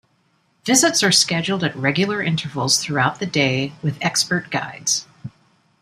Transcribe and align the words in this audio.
Visits 0.65 1.03
are 1.03 1.11
scheduled 1.11 1.63
at 1.63 1.75
regular 1.75 2.23
intervals 2.23 2.79
throughout 2.79 3.19
the 3.19 3.27
day 3.27 3.73
with 3.83 3.99
expert 4.01 4.49
guides. 4.49 5.05